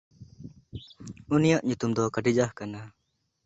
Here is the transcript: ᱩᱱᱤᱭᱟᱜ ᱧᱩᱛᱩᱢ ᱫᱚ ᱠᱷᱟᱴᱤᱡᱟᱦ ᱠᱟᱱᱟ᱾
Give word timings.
ᱩᱱᱤᱭᱟᱜ 1.33 1.61
ᱧᱩᱛᱩᱢ 1.65 1.91
ᱫᱚ 1.95 2.03
ᱠᱷᱟᱴᱤᱡᱟᱦ 2.13 2.51
ᱠᱟᱱᱟ᱾ 2.57 2.81